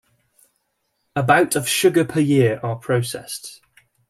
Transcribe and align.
About 1.15 1.55
of 1.55 1.67
sugar 1.69 2.03
per 2.03 2.21
year 2.21 2.59
are 2.63 2.75
processed. 2.75 3.61